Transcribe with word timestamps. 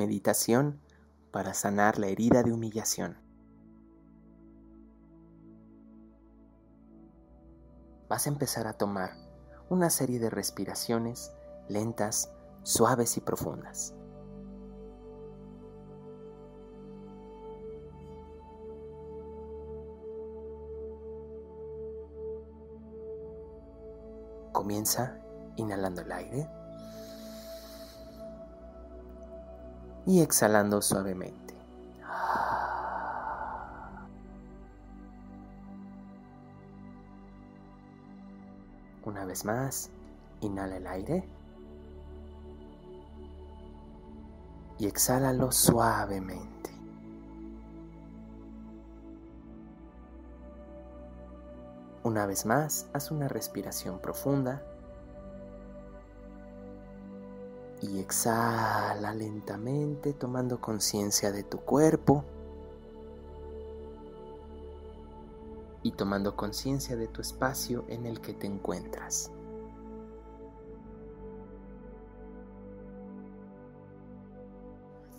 Meditación 0.00 0.80
para 1.30 1.52
sanar 1.52 1.98
la 1.98 2.06
herida 2.06 2.42
de 2.42 2.54
humillación. 2.54 3.18
Vas 8.08 8.24
a 8.24 8.30
empezar 8.30 8.66
a 8.66 8.72
tomar 8.72 9.10
una 9.68 9.90
serie 9.90 10.18
de 10.18 10.30
respiraciones 10.30 11.34
lentas, 11.68 12.32
suaves 12.62 13.18
y 13.18 13.20
profundas. 13.20 13.92
Comienza 24.52 25.20
inhalando 25.56 26.00
el 26.00 26.12
aire 26.12 26.59
y 30.10 30.22
exhalando 30.22 30.82
suavemente. 30.82 31.54
Una 39.04 39.24
vez 39.24 39.44
más, 39.44 39.88
inhala 40.40 40.78
el 40.78 40.86
aire 40.88 41.28
y 44.78 44.86
exhálalo 44.86 45.52
suavemente. 45.52 46.70
Una 52.02 52.26
vez 52.26 52.46
más, 52.46 52.88
haz 52.94 53.12
una 53.12 53.28
respiración 53.28 54.00
profunda 54.00 54.60
y 57.82 57.98
exhala 57.98 59.14
lentamente 59.14 60.12
tomando 60.12 60.60
conciencia 60.60 61.32
de 61.32 61.42
tu 61.42 61.60
cuerpo 61.60 62.24
y 65.82 65.92
tomando 65.92 66.36
conciencia 66.36 66.96
de 66.96 67.08
tu 67.08 67.22
espacio 67.22 67.84
en 67.88 68.04
el 68.04 68.20
que 68.20 68.34
te 68.34 68.46
encuentras. 68.46 69.30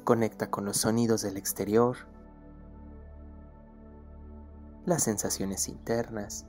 Conecta 0.04 0.52
con 0.52 0.66
los 0.66 0.78
sonidos 0.78 1.22
del 1.23 1.38
exterior, 1.38 1.98
las 4.86 5.04
sensaciones 5.04 5.67
internas, 5.67 6.45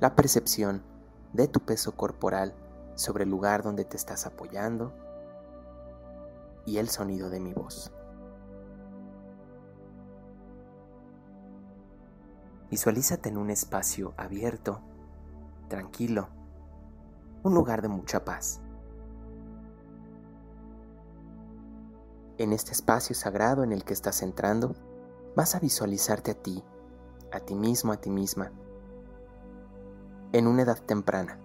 la 0.00 0.14
percepción 0.14 0.91
de 1.32 1.48
tu 1.48 1.60
peso 1.60 1.96
corporal 1.96 2.54
sobre 2.94 3.24
el 3.24 3.30
lugar 3.30 3.62
donde 3.62 3.84
te 3.84 3.96
estás 3.96 4.26
apoyando 4.26 4.92
y 6.66 6.78
el 6.78 6.88
sonido 6.88 7.30
de 7.30 7.40
mi 7.40 7.54
voz. 7.54 7.92
Visualízate 12.70 13.28
en 13.28 13.36
un 13.36 13.50
espacio 13.50 14.14
abierto, 14.16 14.80
tranquilo, 15.68 16.28
un 17.42 17.54
lugar 17.54 17.82
de 17.82 17.88
mucha 17.88 18.24
paz. 18.24 18.60
En 22.38 22.52
este 22.52 22.72
espacio 22.72 23.14
sagrado 23.14 23.62
en 23.62 23.72
el 23.72 23.84
que 23.84 23.92
estás 23.92 24.22
entrando, 24.22 24.74
vas 25.36 25.54
a 25.54 25.60
visualizarte 25.60 26.30
a 26.30 26.34
ti, 26.34 26.64
a 27.30 27.40
ti 27.40 27.54
mismo, 27.54 27.92
a 27.92 27.98
ti 27.98 28.10
misma, 28.10 28.52
en 30.32 30.46
una 30.46 30.62
edad 30.62 30.78
temprana, 30.78 31.38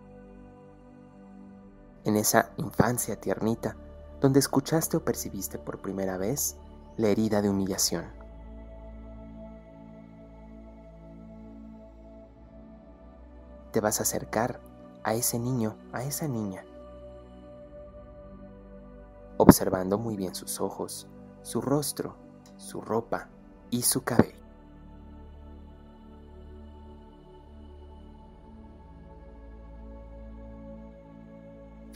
en 2.06 2.16
esa 2.16 2.52
infancia 2.58 3.20
tiernita 3.20 3.76
donde 4.22 4.40
escuchaste 4.40 4.98
o 4.98 5.04
percibiste 5.04 5.58
por 5.58 5.82
primera 5.82 6.18
vez 6.18 6.56
la 6.96 7.10
herida 7.10 7.42
de 7.42 7.50
humillación. 7.50 8.06
Te 13.72 13.82
vas 13.82 14.00
a 14.00 14.04
acercar 14.04 14.60
a 15.04 15.14
ese 15.14 15.38
niño, 15.38 15.76
a 15.92 16.04
esa 16.04 16.28
niña, 16.28 16.64
observando 19.38 19.98
muy 19.98 20.16
bien 20.16 20.34
sus 20.34 20.60
ojos, 20.60 21.08
su 21.44 21.62
rostro, 21.62 22.16
su 22.58 22.82
ropa 22.82 23.28
y 23.70 23.84
su 23.84 24.04
cabello. 24.04 24.47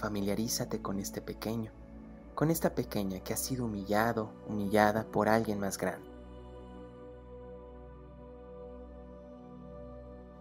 Familiarízate 0.01 0.81
con 0.81 0.99
este 0.99 1.21
pequeño, 1.21 1.71
con 2.33 2.49
esta 2.49 2.73
pequeña 2.73 3.19
que 3.19 3.33
ha 3.33 3.37
sido 3.37 3.65
humillado, 3.65 4.31
humillada 4.47 5.03
por 5.03 5.29
alguien 5.29 5.59
más 5.59 5.77
grande. 5.77 6.09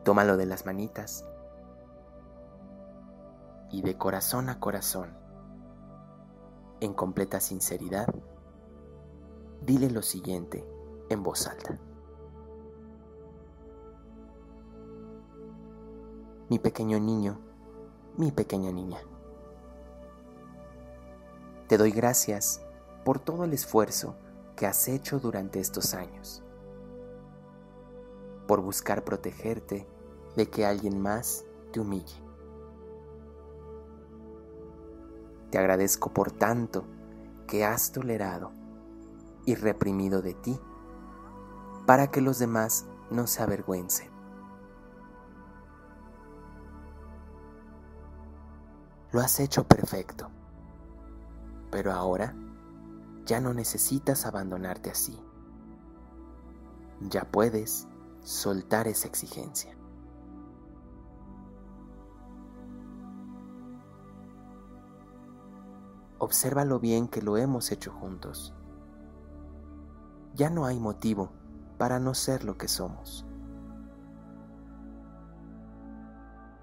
Tómalo 0.03 0.39
de 0.39 0.47
las 0.47 0.65
manitas 0.65 1.27
y 3.71 3.83
de 3.83 3.99
corazón 3.99 4.49
a 4.49 4.59
corazón, 4.59 5.11
en 6.81 6.95
completa 6.95 7.39
sinceridad, 7.39 8.09
dile 9.61 9.91
lo 9.91 10.01
siguiente 10.01 10.67
en 11.11 11.23
voz 11.23 11.47
alta. 11.47 11.79
Mi 16.49 16.59
pequeño 16.59 16.99
niño, 16.99 17.39
mi 18.17 18.33
pequeña 18.33 18.73
niña. 18.73 19.10
Te 21.71 21.79
doy 21.79 21.93
gracias 21.93 22.61
por 23.05 23.21
todo 23.21 23.45
el 23.45 23.53
esfuerzo 23.53 24.17
que 24.57 24.67
has 24.67 24.89
hecho 24.89 25.21
durante 25.21 25.61
estos 25.61 25.95
años, 25.95 26.43
por 28.49 28.61
buscar 28.61 29.05
protegerte 29.05 29.87
de 30.35 30.51
que 30.51 30.67
alguien 30.67 31.01
más 31.01 31.45
te 31.73 31.79
humille. 31.79 32.21
Te 35.53 35.59
agradezco 35.59 36.13
por 36.13 36.33
tanto 36.33 36.87
que 37.47 37.65
has 37.65 37.93
tolerado 37.93 38.51
y 39.47 39.55
reprimido 39.55 40.23
de 40.23 40.35
ti 40.35 40.61
para 41.87 42.11
que 42.11 42.21
los 42.21 42.41
demás 42.41 42.87
no 43.13 43.29
se 43.29 43.45
avergüencen. 43.45 44.11
Lo 49.13 49.21
has 49.21 49.39
hecho 49.39 49.63
perfecto 49.63 50.33
pero 51.71 51.93
ahora 51.93 52.35
ya 53.27 53.41
no 53.41 53.55
necesitas 53.55 54.27
abandonarte 54.27 54.91
así. 54.91 55.19
Ya 57.01 57.25
puedes 57.31 57.87
soltar 58.23 58.89
esa 58.89 59.09
exigencia. 59.09 59.77
Obsérvalo 66.19 66.79
bien 66.79 67.09
que 67.09 67.23
lo 67.23 67.39
hemos 67.39 67.73
hecho 67.73 67.93
juntos. 67.93 68.53
Ya 70.35 70.51
no 70.51 70.67
hay 70.67 70.79
motivo 70.79 71.31
para 71.79 71.99
no 71.99 72.15
ser 72.15 72.45
lo 72.45 72.59
que 72.59 72.69
somos. 72.69 73.25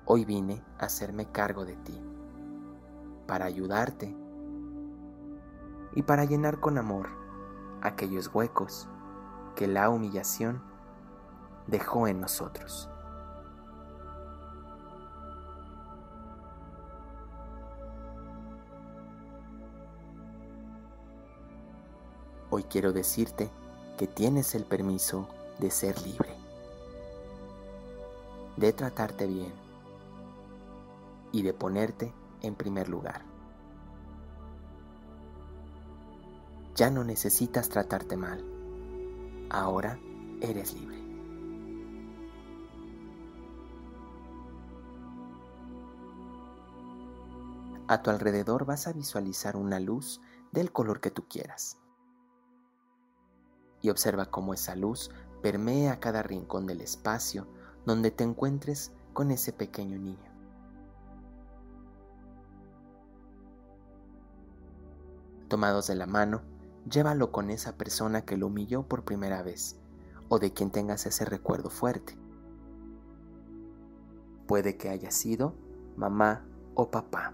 Hoy 0.05 0.25
vine 0.25 0.63
a 0.77 0.85
hacerme 0.85 1.31
cargo 1.31 1.65
de 1.65 1.75
ti, 1.77 1.99
para 3.25 3.45
ayudarte 3.45 4.15
y 5.97 6.03
para 6.03 6.25
llenar 6.25 6.59
con 6.59 6.77
amor 6.77 7.09
aquellos 7.81 8.29
huecos 8.31 8.87
que 9.55 9.65
la 9.65 9.89
humillación 9.89 10.61
dejó 11.65 12.07
en 12.07 12.21
nosotros. 12.21 12.87
Hoy 22.51 22.61
quiero 22.69 22.93
decirte 22.93 23.49
que 23.97 24.05
tienes 24.05 24.53
el 24.53 24.65
permiso 24.65 25.27
de 25.57 25.71
ser 25.71 25.99
libre, 26.03 26.29
de 28.55 28.71
tratarte 28.71 29.25
bien 29.25 29.51
y 31.31 31.41
de 31.41 31.55
ponerte 31.55 32.13
en 32.43 32.53
primer 32.53 32.87
lugar. 32.87 33.36
Ya 36.77 36.91
no 36.91 37.03
necesitas 37.03 37.69
tratarte 37.69 38.17
mal. 38.17 38.45
Ahora 39.49 39.99
eres 40.41 40.75
libre. 40.75 41.03
A 47.87 48.03
tu 48.03 48.11
alrededor 48.11 48.65
vas 48.65 48.85
a 48.85 48.93
visualizar 48.93 49.55
una 49.55 49.79
luz 49.79 50.21
del 50.51 50.71
color 50.71 51.01
que 51.01 51.09
tú 51.09 51.27
quieras. 51.27 51.79
Y 53.81 53.89
observa 53.89 54.27
cómo 54.27 54.53
esa 54.53 54.75
luz 54.75 55.09
permea 55.41 55.99
cada 55.99 56.21
rincón 56.21 56.67
del 56.67 56.81
espacio 56.81 57.47
donde 57.87 58.11
te 58.11 58.23
encuentres 58.23 58.91
con 59.13 59.31
ese 59.31 59.51
pequeño 59.51 59.97
niño. 59.97 60.31
Tomados 65.47 65.87
de 65.87 65.95
la 65.95 66.05
mano, 66.05 66.56
llévalo 66.89 67.31
con 67.31 67.49
esa 67.49 67.77
persona 67.77 68.23
que 68.23 68.37
lo 68.37 68.47
humilló 68.47 68.83
por 68.83 69.03
primera 69.03 69.41
vez 69.41 69.77
o 70.29 70.39
de 70.39 70.53
quien 70.53 70.71
tengas 70.71 71.05
ese 71.05 71.25
recuerdo 71.25 71.69
fuerte. 71.69 72.17
Puede 74.47 74.77
que 74.77 74.89
haya 74.89 75.11
sido 75.11 75.55
mamá 75.95 76.45
o 76.75 76.89
papá. 76.89 77.33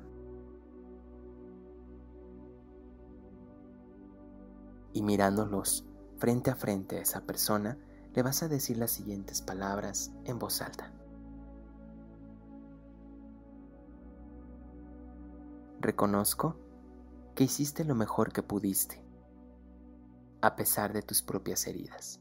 Y 4.93 5.01
mirándolos 5.03 5.85
frente 6.17 6.51
a 6.51 6.55
frente 6.55 6.97
a 6.97 7.01
esa 7.01 7.21
persona, 7.21 7.77
le 8.13 8.21
vas 8.21 8.43
a 8.43 8.47
decir 8.47 8.77
las 8.77 8.91
siguientes 8.91 9.41
palabras 9.41 10.11
en 10.25 10.39
voz 10.39 10.61
alta. 10.61 10.91
Reconozco 15.81 16.55
que 17.35 17.43
hiciste 17.43 17.83
lo 17.83 17.95
mejor 17.95 18.31
que 18.31 18.43
pudiste, 18.43 19.02
a 20.43 20.57
pesar 20.57 20.91
de 20.91 21.01
tus 21.01 21.21
propias 21.21 21.65
heridas. 21.67 22.19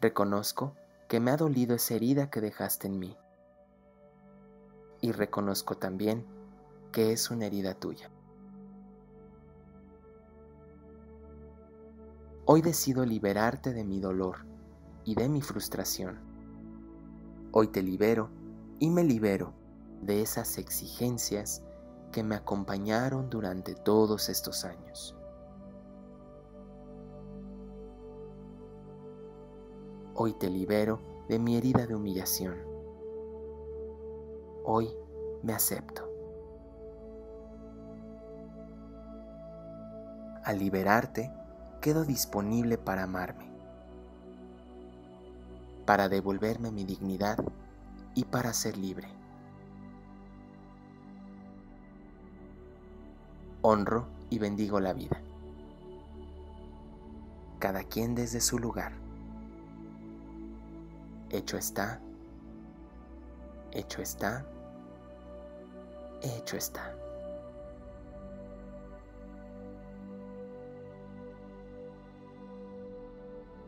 Reconozco 0.00 0.76
que 1.08 1.18
me 1.18 1.32
ha 1.32 1.36
dolido 1.36 1.74
esa 1.74 1.94
herida 1.94 2.30
que 2.30 2.40
dejaste 2.40 2.86
en 2.86 3.00
mí. 3.00 3.16
Y 5.00 5.10
reconozco 5.10 5.76
también 5.76 6.24
que 6.92 7.10
es 7.10 7.32
una 7.32 7.46
herida 7.46 7.74
tuya. 7.74 8.12
Hoy 12.44 12.62
decido 12.62 13.04
liberarte 13.04 13.72
de 13.72 13.82
mi 13.82 13.98
dolor 13.98 14.46
y 15.04 15.16
de 15.16 15.28
mi 15.28 15.42
frustración. 15.42 16.20
Hoy 17.50 17.66
te 17.66 17.82
libero 17.82 18.30
y 18.78 18.88
me 18.90 19.02
libero 19.02 19.52
de 20.00 20.22
esas 20.22 20.58
exigencias 20.58 21.64
que 22.12 22.22
me 22.22 22.34
acompañaron 22.34 23.28
durante 23.30 23.74
todos 23.74 24.28
estos 24.28 24.64
años. 24.64 25.14
Hoy 30.14 30.32
te 30.34 30.50
libero 30.50 31.00
de 31.28 31.38
mi 31.38 31.56
herida 31.56 31.86
de 31.86 31.94
humillación. 31.94 32.56
Hoy 34.64 34.88
me 35.42 35.52
acepto. 35.52 36.08
Al 40.44 40.58
liberarte, 40.58 41.30
quedo 41.80 42.04
disponible 42.04 42.78
para 42.78 43.04
amarme, 43.04 43.50
para 45.86 46.08
devolverme 46.08 46.70
mi 46.70 46.84
dignidad 46.84 47.38
y 48.14 48.24
para 48.24 48.52
ser 48.52 48.76
libre. 48.76 49.08
Honro 53.62 54.06
y 54.30 54.38
bendigo 54.38 54.80
la 54.80 54.92
vida. 54.92 55.20
Cada 57.58 57.84
quien 57.84 58.14
desde 58.14 58.40
su 58.40 58.58
lugar. 58.58 58.92
Hecho 61.30 61.58
está, 61.58 62.00
hecho 63.72 64.00
está, 64.00 64.46
hecho 66.22 66.56
está. 66.56 66.94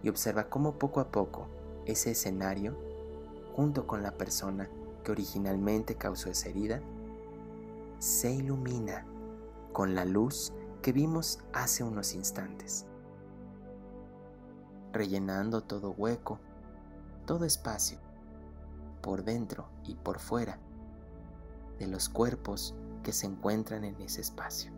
Y 0.02 0.08
observa 0.08 0.44
cómo 0.44 0.72
poco 0.78 1.00
a 1.00 1.08
poco 1.08 1.46
ese 1.84 2.12
escenario, 2.12 2.74
junto 3.54 3.86
con 3.86 4.02
la 4.02 4.12
persona 4.12 4.70
que 5.04 5.12
originalmente 5.12 5.96
causó 5.96 6.30
esa 6.30 6.48
herida, 6.48 6.80
se 7.98 8.32
ilumina 8.32 9.04
con 9.72 9.94
la 9.94 10.04
luz 10.04 10.52
que 10.82 10.92
vimos 10.92 11.38
hace 11.52 11.84
unos 11.84 12.14
instantes, 12.14 12.86
rellenando 14.92 15.62
todo 15.62 15.92
hueco, 15.92 16.40
todo 17.26 17.44
espacio, 17.44 17.98
por 19.00 19.22
dentro 19.24 19.68
y 19.84 19.94
por 19.94 20.18
fuera, 20.18 20.58
de 21.78 21.86
los 21.86 22.08
cuerpos 22.08 22.74
que 23.02 23.12
se 23.12 23.26
encuentran 23.26 23.84
en 23.84 24.00
ese 24.00 24.20
espacio. 24.20 24.72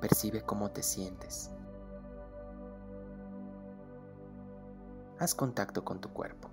Percibe 0.00 0.42
cómo 0.42 0.70
te 0.70 0.82
sientes. 0.82 1.50
Haz 5.18 5.34
contacto 5.34 5.84
con 5.84 6.00
tu 6.00 6.08
cuerpo 6.08 6.51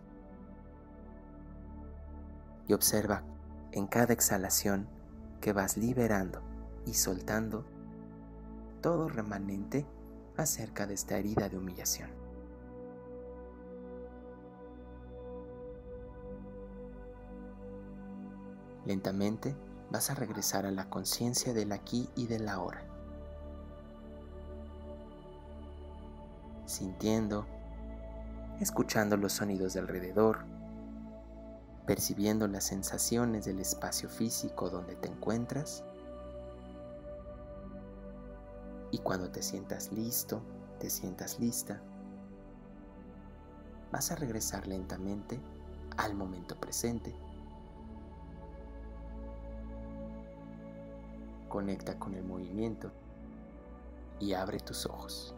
y 2.69 2.73
observa 2.73 3.23
en 3.71 3.87
cada 3.87 4.13
exhalación 4.13 4.87
que 5.41 5.53
vas 5.53 5.75
liberando 5.75 6.39
y 6.85 6.93
soltando 6.93 7.65
todo 8.81 9.09
remanente 9.09 9.85
acerca 10.37 10.85
de 10.85 10.93
esta 10.93 11.17
herida 11.17 11.49
de 11.49 11.57
humillación. 11.57 12.11
Lentamente 18.85 19.55
vas 19.91 20.11
a 20.11 20.15
regresar 20.15 20.65
a 20.67 20.71
la 20.71 20.89
conciencia 20.89 21.53
del 21.53 21.71
aquí 21.71 22.07
y 22.15 22.27
del 22.27 22.47
ahora, 22.47 22.83
sintiendo, 26.67 27.47
escuchando 28.59 29.17
los 29.17 29.33
sonidos 29.33 29.73
de 29.73 29.79
alrededor, 29.79 30.58
percibiendo 31.89 32.47
las 32.47 32.65
sensaciones 32.65 33.45
del 33.45 33.57
espacio 33.57 34.09
físico 34.09 34.69
donde 34.69 34.95
te 34.95 35.07
encuentras. 35.07 35.83
Y 38.91 38.99
cuando 38.99 39.31
te 39.31 39.41
sientas 39.41 39.91
listo, 39.91 40.39
te 40.77 40.91
sientas 40.91 41.39
lista, 41.39 41.81
vas 43.91 44.11
a 44.11 44.17
regresar 44.17 44.67
lentamente 44.67 45.39
al 45.97 46.13
momento 46.13 46.55
presente. 46.59 47.11
Conecta 51.47 51.97
con 51.97 52.13
el 52.13 52.23
movimiento 52.23 52.91
y 54.19 54.33
abre 54.33 54.59
tus 54.59 54.85
ojos. 54.85 55.33